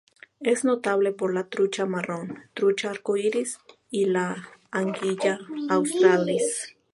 Es 0.39 0.63
notable 0.65 1.11
por 1.11 1.31
la 1.31 1.47
trucha 1.47 1.85
marrón, 1.85 2.45
trucha 2.55 2.89
arcoíris 2.89 3.59
y 3.91 4.05
la 4.05 4.49
"Anguilla 4.71 5.37
australis". 5.69 6.75